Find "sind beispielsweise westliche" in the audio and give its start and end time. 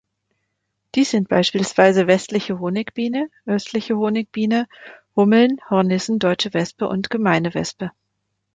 1.11-2.57